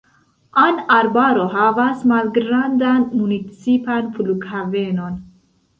An-Arbaro 0.61 1.43
havas 1.55 2.01
malgrandan, 2.13 3.07
municipan 3.21 4.13
flughavenon. 4.19 5.27